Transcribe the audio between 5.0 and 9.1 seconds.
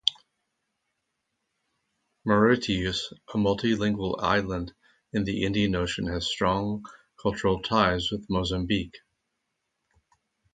in the Indian Ocean, has strong cultural ties with Mozambique.